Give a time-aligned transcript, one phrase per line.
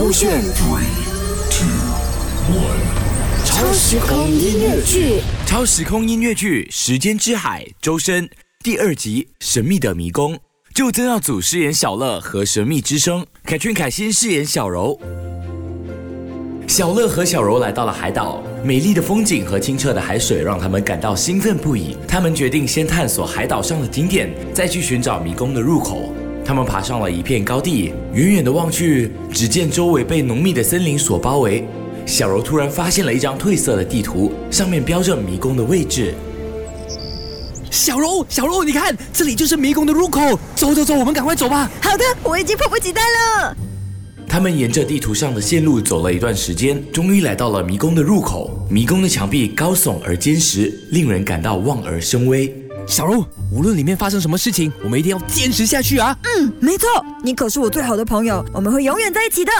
[0.00, 0.86] 勾选 Three,
[1.50, 1.68] two,
[2.56, 3.44] one.
[3.44, 8.26] 超时空音乐剧，超时空音乐剧《时间之海》周深
[8.64, 10.34] 第二集《神秘的迷宫》，
[10.74, 14.98] 就曾耀祖饰演小乐和神秘之声，凯俊凯欣饰演小柔。
[16.66, 21.94] 小乐和小柔来到了海岛，美丽的风景和清澈的海水让他们感到兴奋不已。
[22.08, 26.10] 他们决定先探索海岛上的景点，再去寻找迷宫的入口。
[26.44, 31.64] 他们爬上了一片高地，远远的望去，只见周围被浓密的森林所包围。
[32.06, 36.14] 小柔突然发现了一张褪色的地图，上面标着迷宫的位置。
[37.70, 40.20] 小柔，小柔，你看，这里就是迷宫的入口。
[40.56, 41.70] 走走走，我们赶快走吧。
[41.80, 43.56] 好的，我已经迫不及待了。
[44.26, 48.66] 他们沿着地图上的线路走了一段时间，终于来到了迷宫的入口。
[48.68, 52.59] 迷宫的墙壁高耸而坚实，令人感到望而生畏。
[52.90, 56.18] 小柔，无论里面发生什么事情，我们一定要坚持下去啊！
[56.24, 56.88] 嗯，没错，
[57.22, 59.52] 你可是我最好的朋友，我们会永远在一起的。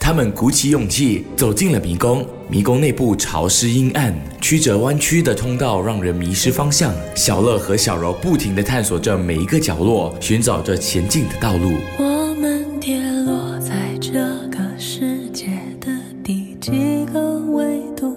[0.00, 2.26] 他们鼓起勇气走进了迷宫。
[2.48, 6.94] 迷宫内部潮湿阴暗，曲折弯曲的通道让人迷失方向。
[7.14, 11.72] 小乐和小柔不停地探索着每一个角落，寻找着前进的道路。
[11.98, 14.12] 我们跌落在这
[14.48, 15.92] 个世界的
[16.24, 18.16] 第几个维度？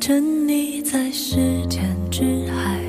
[0.00, 1.36] 沉溺在时
[1.68, 2.80] 间之海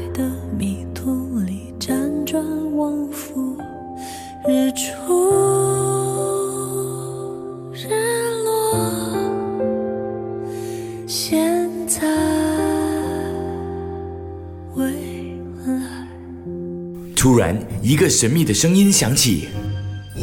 [2.81, 3.55] 往复，
[4.49, 4.89] 日出
[7.75, 7.87] 日
[8.43, 8.75] 落，
[11.07, 12.01] 现在
[14.73, 14.83] 未
[15.63, 16.07] 来。
[17.15, 19.49] 突然，一个神秘的声音响起。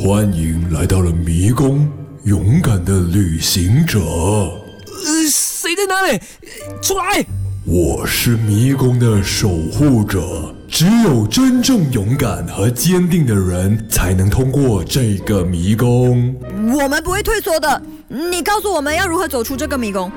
[0.05, 1.89] 欢迎来到了迷宫，
[2.25, 4.01] 勇敢的旅行者。
[4.01, 6.19] 呃，谁在那里？
[6.19, 7.25] 呃出来！
[7.65, 16.35] 我是迷宫的守护者，只有真正勇敢和坚定的人才能通过这个迷宫。
[16.73, 17.83] 我们不会退缩的。
[18.07, 20.11] 你告诉我们要如何走出这个迷宫。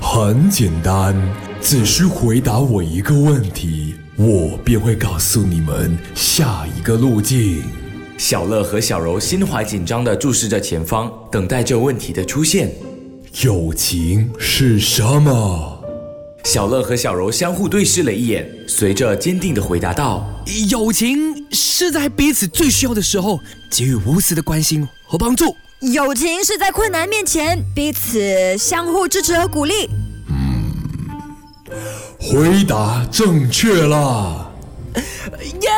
[0.00, 1.14] 很简单，
[1.60, 7.62] 只需回答我一个问题，我便会告诉你们下一个路径。
[8.16, 12.70] 小乐和小柔心怀紧张地注视着前方，等待着问题的出现。
[13.42, 15.77] 友情是什么？
[16.48, 20.26] 小乐和小柔相互对视了一眼，随着坚定的回答道
[20.70, 23.38] 友情是在彼此最需要的时候
[23.68, 25.54] 给予无私的关心和帮助。
[25.80, 29.90] 友情是在困难面前彼此相互支持和鼓励。
[30.30, 30.72] 嗯
[32.18, 34.50] 回答正确啦！
[35.60, 35.68] 耶！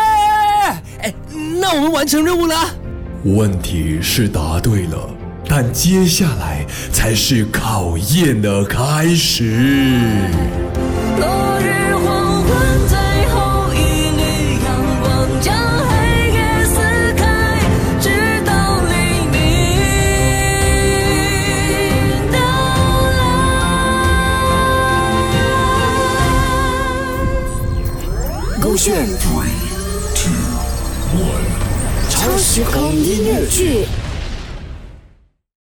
[1.00, 1.12] 哎，
[1.60, 2.54] 那我们完成任务了。
[3.24, 5.10] 问题是答对了，
[5.52, 9.42] 但接下来才是考验的开始。
[11.18, 12.48] 落日黄昏，
[12.86, 12.96] 最
[13.34, 13.78] 后一
[14.14, 14.22] 缕
[14.64, 14.70] 阳
[15.02, 15.52] 光将
[15.88, 16.78] 黑夜撕
[17.16, 17.24] 开，
[18.00, 18.06] 直
[18.46, 18.92] 到黎
[19.26, 19.38] 明
[22.30, 22.38] 到
[23.18, 23.18] 来。
[28.62, 29.50] 勾选 Three,
[30.14, 30.30] two,
[31.18, 31.42] one.
[32.08, 33.88] 超时空音乐剧，